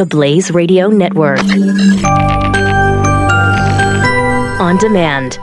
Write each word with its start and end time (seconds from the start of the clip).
the 0.00 0.06
Blaze 0.06 0.50
Radio 0.50 0.88
Network. 0.88 1.40
On 4.58 4.78
demand. 4.78 5.38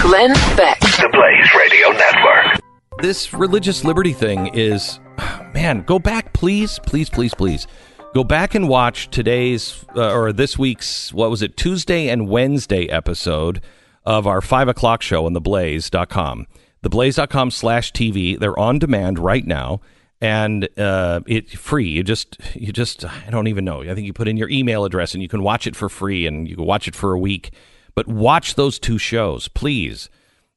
Glenn 0.00 0.32
Beck. 0.56 0.80
The 0.80 1.10
Blaze 1.12 1.50
Radio 1.58 1.90
Network. 1.90 2.62
This 3.02 3.34
religious 3.34 3.84
liberty 3.84 4.14
thing 4.14 4.54
is, 4.54 5.00
man, 5.52 5.82
go 5.82 5.98
back, 5.98 6.32
please, 6.32 6.80
please, 6.86 7.10
please, 7.10 7.34
please. 7.34 7.66
Go 8.14 8.24
back 8.24 8.54
and 8.54 8.70
watch 8.70 9.10
today's 9.10 9.84
uh, 9.94 10.10
or 10.10 10.32
this 10.32 10.58
week's, 10.58 11.12
what 11.12 11.28
was 11.28 11.42
it, 11.42 11.58
Tuesday 11.58 12.08
and 12.08 12.26
Wednesday 12.26 12.86
episode 12.86 13.60
of 14.06 14.26
our 14.26 14.40
five 14.40 14.66
o'clock 14.66 15.02
show 15.02 15.26
on 15.26 15.34
theblaze.com. 15.34 16.46
Theblaze.com 16.82 17.50
slash 17.50 17.92
TV. 17.92 18.38
They're 18.38 18.58
on 18.58 18.78
demand 18.78 19.18
right 19.18 19.46
now 19.46 19.82
and 20.20 20.68
uh, 20.78 21.20
it's 21.26 21.54
free. 21.54 21.88
You 21.88 22.02
just, 22.02 22.36
you 22.54 22.72
just, 22.72 23.04
I 23.04 23.30
don't 23.30 23.46
even 23.46 23.64
know. 23.64 23.82
I 23.82 23.94
think 23.94 24.06
you 24.06 24.12
put 24.12 24.28
in 24.28 24.36
your 24.36 24.50
email 24.50 24.84
address 24.84 25.14
and 25.14 25.22
you 25.22 25.28
can 25.28 25.42
watch 25.42 25.66
it 25.66 25.74
for 25.74 25.88
free 25.88 26.26
and 26.26 26.48
you 26.48 26.56
can 26.56 26.66
watch 26.66 26.86
it 26.86 26.94
for 26.94 27.12
a 27.12 27.18
week. 27.18 27.52
But 27.94 28.06
watch 28.06 28.54
those 28.54 28.78
two 28.78 28.98
shows, 28.98 29.48
please. 29.48 30.10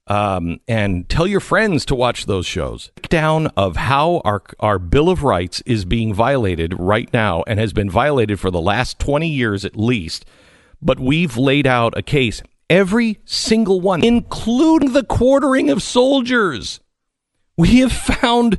Um, 0.08 0.60
and 0.68 1.08
tell 1.08 1.26
your 1.26 1.40
friends 1.40 1.86
to 1.86 1.96
watch 1.96 2.26
those 2.26 2.46
shows. 2.46 2.92
Down 3.08 3.48
of 3.56 3.78
how 3.78 4.22
our 4.26 4.44
our 4.60 4.78
Bill 4.78 5.10
of 5.10 5.24
Rights 5.24 5.62
is 5.66 5.86
being 5.86 6.14
violated 6.14 6.78
right 6.78 7.12
now 7.14 7.44
and 7.48 7.58
has 7.58 7.72
been 7.72 7.90
violated 7.90 8.38
for 8.40 8.52
the 8.52 8.60
last 8.60 9.00
20 9.00 9.30
years 9.30 9.64
at 9.64 9.78
least. 9.78 10.26
But 10.82 11.00
we've 11.00 11.38
laid 11.38 11.66
out 11.66 11.98
a 11.98 12.02
case, 12.02 12.42
every 12.70 13.20
single 13.24 13.80
one, 13.80 14.04
including 14.04 14.92
the 14.92 15.06
quartering 15.06 15.70
of 15.70 15.82
soldiers. 15.82 16.82
We 17.56 17.80
have 17.80 17.94
found 17.94 18.58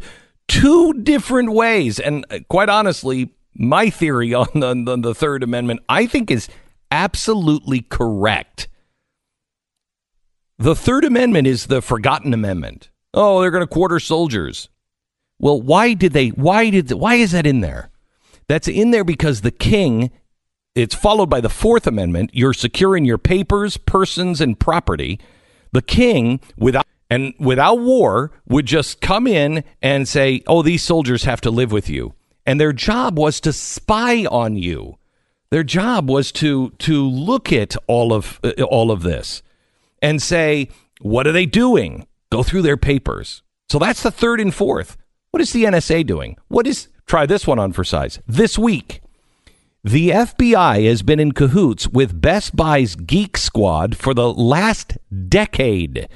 two 0.48 0.92
different 1.02 1.52
ways, 1.52 1.98
and 1.98 2.24
uh, 2.30 2.40
quite 2.48 2.68
honestly, 2.68 3.34
my 3.54 3.90
theory 3.90 4.34
on 4.34 4.48
the, 4.54 4.96
the 5.00 5.14
Third 5.14 5.42
Amendment, 5.42 5.80
I 5.88 6.06
think, 6.06 6.30
is 6.30 6.48
absolutely 6.90 7.82
correct. 7.82 8.68
The 10.58 10.76
Third 10.76 11.04
Amendment 11.04 11.46
is 11.46 11.66
the 11.66 11.82
forgotten 11.82 12.32
amendment. 12.32 12.90
Oh, 13.12 13.40
they're 13.40 13.50
going 13.50 13.62
to 13.62 13.66
quarter 13.66 13.98
soldiers. 14.00 14.68
Well, 15.38 15.60
why 15.60 15.94
did 15.94 16.12
they? 16.12 16.28
Why 16.28 16.70
did? 16.70 16.90
Why 16.92 17.16
is 17.16 17.32
that 17.32 17.46
in 17.46 17.60
there? 17.60 17.90
That's 18.48 18.68
in 18.68 18.90
there 18.90 19.04
because 19.04 19.40
the 19.40 19.50
king. 19.50 20.10
It's 20.74 20.94
followed 20.94 21.30
by 21.30 21.40
the 21.40 21.48
Fourth 21.48 21.86
Amendment. 21.86 22.30
You're 22.32 22.52
securing 22.52 23.04
your 23.04 23.18
papers, 23.18 23.76
persons, 23.76 24.40
and 24.40 24.58
property. 24.58 25.20
The 25.70 25.82
king, 25.82 26.40
without 26.56 26.86
and 27.14 27.34
without 27.38 27.80
war, 27.80 28.32
would 28.46 28.66
just 28.66 29.00
come 29.00 29.26
in 29.26 29.64
and 29.80 30.08
say, 30.08 30.42
"Oh, 30.46 30.62
these 30.62 30.82
soldiers 30.82 31.24
have 31.24 31.40
to 31.42 31.50
live 31.50 31.72
with 31.72 31.88
you," 31.88 32.14
and 32.46 32.60
their 32.60 32.72
job 32.72 33.18
was 33.18 33.40
to 33.40 33.52
spy 33.52 34.24
on 34.26 34.56
you. 34.56 34.98
Their 35.50 35.64
job 35.64 36.08
was 36.08 36.32
to 36.32 36.70
to 36.70 37.08
look 37.08 37.52
at 37.52 37.76
all 37.86 38.12
of 38.12 38.40
uh, 38.42 38.62
all 38.62 38.90
of 38.90 39.02
this 39.02 39.42
and 40.02 40.20
say, 40.20 40.68
what 41.00 41.26
are 41.26 41.32
they 41.32 41.46
doing? 41.46 42.06
Go 42.30 42.42
through 42.42 42.62
their 42.62 42.76
papers. 42.76 43.42
So 43.68 43.78
that's 43.78 44.02
the 44.02 44.10
third 44.10 44.40
and 44.40 44.54
fourth. 44.54 44.96
What 45.30 45.40
is 45.40 45.52
the 45.52 45.64
NSA 45.64 46.06
doing? 46.06 46.36
What 46.48 46.66
is, 46.66 46.88
try 47.06 47.26
this 47.26 47.46
one 47.46 47.58
on 47.58 47.72
for 47.72 47.84
size. 47.84 48.20
This 48.26 48.58
week, 48.58 49.00
the 49.82 50.10
FBI 50.10 50.86
has 50.86 51.02
been 51.02 51.20
in 51.20 51.32
cahoots 51.32 51.88
with 51.88 52.20
Best 52.20 52.54
Buy's 52.54 52.96
Geek 52.96 53.36
Squad 53.36 53.96
for 53.96 54.14
the 54.14 54.32
last 54.32 54.96
decade. 55.28 56.08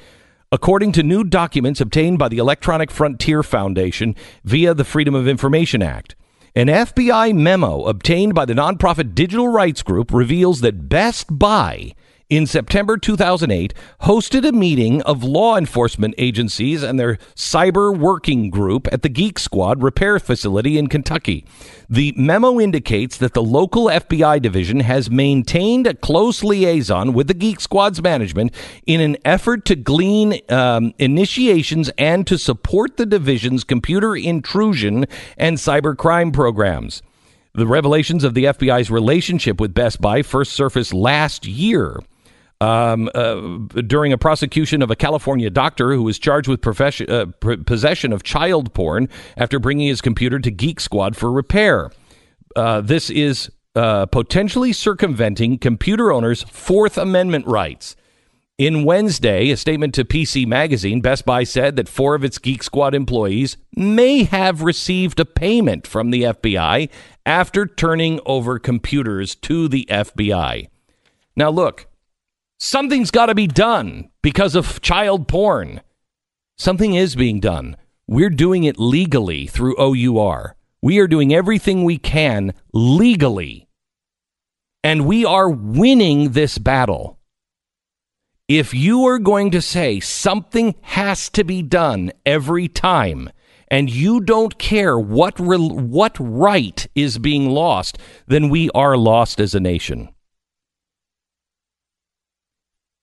According 0.51 0.93
to 0.93 1.03
new 1.03 1.23
documents 1.23 1.79
obtained 1.79 2.17
by 2.17 2.27
the 2.27 2.39
Electronic 2.39 2.89
Frontier 2.89 3.43
Foundation 3.43 4.15
via 4.43 4.73
the 4.73 4.83
Freedom 4.83 5.13
of 5.13 5.27
Information 5.27 5.83
Act. 5.83 6.15
An 6.55 6.65
FBI 6.65 7.35
memo 7.35 7.83
obtained 7.83 8.33
by 8.33 8.45
the 8.45 8.55
nonprofit 8.55 9.13
Digital 9.13 9.47
Rights 9.47 9.83
Group 9.83 10.11
reveals 10.11 10.61
that 10.61 10.89
Best 10.89 11.37
Buy 11.37 11.93
in 12.29 12.45
September 12.45 12.95
2008 12.95 13.73
hosted 14.01 14.47
a 14.47 14.51
meeting 14.51 15.01
of 15.01 15.23
law 15.23 15.57
enforcement 15.57 16.13
agencies 16.19 16.83
and 16.83 16.99
their 16.99 17.17
cyber 17.35 17.97
working 17.97 18.51
group 18.51 18.87
at 18.91 19.01
the 19.01 19.09
Geek 19.09 19.39
Squad 19.39 19.81
repair 19.81 20.19
facility 20.19 20.77
in 20.77 20.87
Kentucky. 20.87 21.43
The 21.89 22.13
memo 22.15 22.59
indicates 22.59 23.17
that 23.17 23.33
the 23.33 23.41
local 23.41 23.85
FBI 23.85 24.41
division 24.43 24.81
has 24.81 25.09
maintained 25.09 25.87
a 25.87 25.95
close 25.95 26.43
liaison 26.43 27.13
with 27.13 27.27
the 27.27 27.33
Geek 27.33 27.59
Squad's 27.59 28.01
management 28.01 28.53
in 28.85 29.01
an 29.01 29.17
effort 29.25 29.65
to 29.65 29.75
glean 29.75 30.39
um, 30.49 30.93
initiations 30.99 31.89
and 31.97 32.27
to 32.27 32.37
support 32.37 32.97
the 32.97 33.07
division's 33.07 33.63
computer 33.63 34.15
intrusion 34.15 35.05
and 35.35 35.57
cybercrime 35.57 36.31
programs. 36.31 37.01
The 37.53 37.65
revelations 37.65 38.23
of 38.23 38.35
the 38.35 38.45
FBI's 38.45 38.91
relationship 38.91 39.59
with 39.59 39.73
Best 39.73 39.99
Buy 39.99 40.21
first 40.21 40.51
surfaced 40.51 40.93
last 40.93 41.47
year 41.47 41.99
um, 42.61 43.09
uh, 43.15 43.35
during 43.87 44.11
a 44.11 44.17
prosecution 44.17 44.81
of 44.81 44.91
a 44.91 44.95
California 44.95 45.49
doctor 45.49 45.93
who 45.93 46.03
was 46.03 46.19
charged 46.19 46.47
with 46.47 46.65
uh, 46.65 47.25
p- 47.39 47.57
possession 47.57 48.11
of 48.11 48.23
child 48.23 48.73
porn 48.73 49.07
after 49.37 49.59
bringing 49.59 49.87
his 49.87 50.01
computer 50.01 50.39
to 50.39 50.51
Geek 50.51 50.79
Squad 50.79 51.15
for 51.15 51.31
repair. 51.31 51.91
Uh, 52.55 52.81
this 52.81 53.09
is 53.09 53.49
uh, 53.75 54.05
potentially 54.07 54.73
circumventing 54.73 55.57
computer 55.57 56.11
owners' 56.11 56.43
Fourth 56.43 56.97
Amendment 56.97 57.45
rights. 57.47 57.95
In 58.57 58.83
Wednesday, 58.83 59.51
a 59.51 59.55
statement 59.57 59.93
to 59.93 60.03
PC 60.03 60.45
Magazine, 60.45 60.99
Best 60.99 61.25
Buy 61.25 61.45
said 61.45 61.77
that 61.77 61.87
four 61.87 62.13
of 62.13 62.25
its 62.25 62.37
Geek 62.37 62.61
Squad 62.61 62.93
employees 62.93 63.55
may 63.73 64.23
have 64.23 64.63
received 64.63 65.21
a 65.21 65.25
payment 65.25 65.87
from 65.87 66.11
the 66.11 66.23
FBI 66.23 66.89
after 67.25 67.65
turning 67.65 68.19
over 68.25 68.59
computers 68.59 69.33
to 69.35 69.69
the 69.69 69.87
FBI. 69.89 70.67
Now, 71.37 71.49
look, 71.51 71.87
Something's 72.61 73.09
got 73.09 73.27
to 73.27 73.35
be 73.35 73.47
done 73.47 74.09
because 74.21 74.53
of 74.53 74.81
child 74.81 75.29
porn. 75.29 75.79
Something 76.57 76.93
is 76.93 77.15
being 77.15 77.39
done. 77.39 77.77
We're 78.05 78.29
doing 78.29 78.65
it 78.65 78.77
legally 78.77 79.47
through 79.47 79.77
OUR. 79.77 80.57
We 80.81 80.99
are 80.99 81.07
doing 81.07 81.33
everything 81.33 81.85
we 81.85 81.97
can 81.97 82.53
legally. 82.73 83.69
And 84.83 85.05
we 85.05 85.23
are 85.23 85.49
winning 85.49 86.31
this 86.31 86.57
battle. 86.57 87.17
If 88.49 88.73
you 88.73 89.05
are 89.05 89.19
going 89.19 89.51
to 89.51 89.61
say 89.61 90.01
something 90.01 90.75
has 90.81 91.29
to 91.29 91.45
be 91.45 91.61
done 91.61 92.11
every 92.25 92.67
time, 92.67 93.29
and 93.71 93.89
you 93.89 94.19
don't 94.19 94.57
care 94.57 94.99
what 94.99 95.39
re- 95.39 95.57
what 95.57 96.17
right 96.19 96.87
is 96.93 97.19
being 97.19 97.51
lost, 97.51 97.97
then 98.27 98.49
we 98.49 98.69
are 98.71 98.97
lost 98.97 99.39
as 99.39 99.55
a 99.55 99.59
nation. 99.61 100.09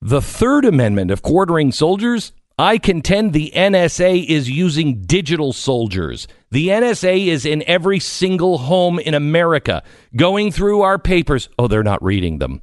The 0.01 0.21
Third 0.21 0.63
Amendment 0.63 1.09
of 1.09 1.23
quartering 1.23 1.71
soldiers, 1.71 2.31
I 2.59 2.77
contend 2.77 3.33
the 3.33 3.51
NSA 3.55 4.25
is 4.25 4.49
using 4.49 5.01
digital 5.01 5.53
soldiers. 5.53 6.27
The 6.51 6.67
NSA 6.67 7.25
is 7.27 7.45
in 7.45 7.63
every 7.67 7.99
single 7.99 8.59
home 8.59 8.99
in 8.99 9.15
America, 9.15 9.83
going 10.15 10.51
through 10.51 10.81
our 10.81 10.99
papers. 10.99 11.49
Oh, 11.57 11.67
they're 11.67 11.83
not 11.83 12.03
reading 12.03 12.37
them. 12.37 12.61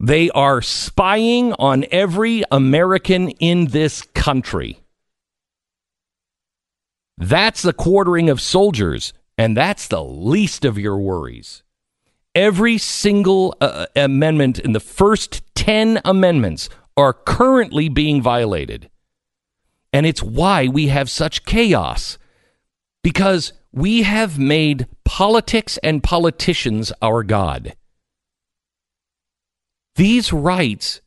They 0.00 0.28
are 0.30 0.60
spying 0.60 1.52
on 1.52 1.84
every 1.92 2.42
American 2.50 3.30
in 3.30 3.66
this 3.66 4.02
country. 4.02 4.80
That's 7.16 7.62
the 7.62 7.72
quartering 7.72 8.28
of 8.28 8.40
soldiers, 8.40 9.12
and 9.38 9.56
that's 9.56 9.86
the 9.86 10.02
least 10.02 10.64
of 10.64 10.78
your 10.78 10.98
worries. 10.98 11.62
Every 12.34 12.78
single 12.78 13.56
uh, 13.60 13.86
amendment 13.96 14.58
in 14.58 14.72
the 14.72 14.80
first 14.80 15.42
10 15.56 16.00
amendments 16.04 16.68
are 16.96 17.12
currently 17.12 17.88
being 17.88 18.22
violated. 18.22 18.88
And 19.92 20.06
it's 20.06 20.22
why 20.22 20.68
we 20.68 20.88
have 20.88 21.10
such 21.10 21.44
chaos. 21.44 22.18
Because 23.02 23.52
we 23.72 24.02
have 24.02 24.38
made 24.38 24.86
politics 25.04 25.78
and 25.82 26.02
politicians 26.02 26.92
our 27.02 27.22
God. 27.22 27.74
These 29.96 30.32
rights, 30.32 31.00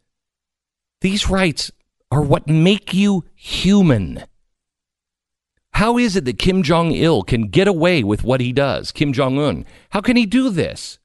these 1.02 1.30
rights 1.30 1.72
are 2.12 2.22
what 2.22 2.48
make 2.48 2.94
you 2.94 3.24
human. 3.34 4.26
How 5.72 5.98
is 5.98 6.16
it 6.16 6.26
that 6.26 6.38
Kim 6.38 6.64
Jong 6.64 6.92
il 6.92 7.24
can 7.24 7.48
get 7.48 7.68
away 7.68 8.04
with 8.04 8.24
what 8.24 8.42
he 8.42 8.54
does, 8.54 8.92
Kim 8.92 9.14
Jong 9.14 9.40
un? 9.40 9.66
How 9.90 10.02
can 10.02 10.16
he 10.16 10.26
do 10.26 10.50
this? 10.50 11.00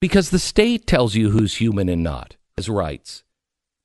Because 0.00 0.30
the 0.30 0.38
state 0.38 0.86
tells 0.86 1.14
you 1.14 1.30
who's 1.30 1.56
human 1.56 1.88
and 1.88 2.02
not 2.02 2.36
as 2.56 2.68
rights. 2.68 3.24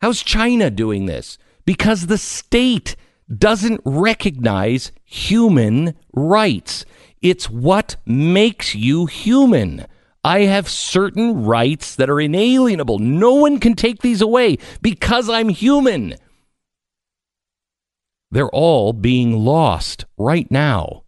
How's 0.02 0.22
China 0.22 0.70
doing 0.70 1.06
this? 1.06 1.38
Because 1.66 2.08
the 2.08 2.18
state 2.18 2.96
doesn't 3.34 3.82
recognize 3.86 4.92
human 5.06 5.96
rights. 6.14 6.86
It's 7.22 7.50
what 7.50 7.96
makes 8.06 8.76
you 8.76 9.06
human. 9.06 9.86
I 10.24 10.42
have 10.42 10.70
certain 10.70 11.46
rights 11.46 11.96
that 11.96 12.10
are 12.10 12.20
inalienable. 12.20 13.00
No 13.00 13.34
one 13.34 13.60
can 13.60 13.76
take 13.76 14.02
these 14.02 14.22
away 14.22 14.58
because 14.82 15.30
I'm 15.30 15.50
human. 15.50 16.16
They're 18.32 18.50
all 18.50 18.94
being 18.94 19.46
lost 19.46 20.06
right 20.18 20.50
now. 20.50 21.03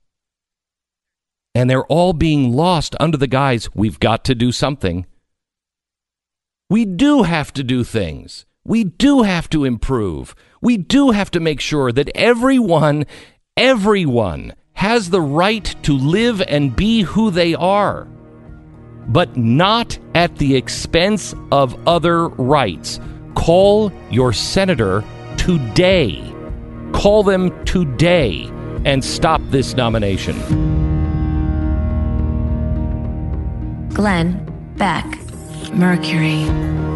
And 1.55 1.69
they're 1.69 1.85
all 1.85 2.13
being 2.13 2.51
lost 2.53 2.95
under 2.99 3.17
the 3.17 3.27
guise 3.27 3.73
we've 3.73 3.99
got 3.99 4.25
to 4.25 4.35
do 4.35 4.51
something. 4.51 5.07
We 6.69 6.85
do 6.85 7.23
have 7.23 7.53
to 7.53 7.63
do 7.63 7.83
things. 7.83 8.45
We 8.65 8.83
do 8.83 9.21
have 9.21 9.49
to 9.51 9.63
improve. 9.63 10.35
We 10.61 10.77
do 10.77 11.11
have 11.11 11.31
to 11.31 11.39
make 11.39 11.61
sure 11.61 11.91
that 11.91 12.09
everyone, 12.15 13.05
everyone 13.55 14.53
has 14.73 15.09
the 15.09 15.21
right 15.21 15.75
to 15.83 15.93
live 15.97 16.41
and 16.41 16.75
be 16.75 17.03
who 17.03 17.31
they 17.31 17.55
are, 17.55 18.05
but 19.07 19.37
not 19.37 19.97
at 20.15 20.35
the 20.37 20.55
expense 20.55 21.33
of 21.51 21.87
other 21.87 22.27
rights. 22.27 22.99
Call 23.35 23.91
your 24.09 24.33
senator 24.33 25.03
today. 25.37 26.21
Call 26.91 27.23
them 27.23 27.63
today 27.65 28.49
and 28.83 29.03
stop 29.03 29.41
this 29.49 29.75
nomination. 29.75 30.74
Glenn 33.95 34.45
Beck, 34.75 35.05
Mercury. 35.73 36.94